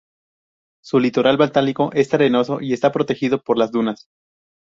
[0.83, 4.07] Su litoral báltico es arenoso y está protegido por las dunas.